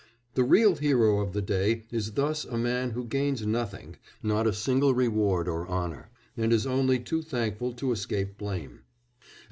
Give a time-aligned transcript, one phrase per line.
[0.33, 4.51] The real hero of the day is thus a man who gains nothing not a
[4.51, 8.79] single reward or honour and is only too thankful to escape blame.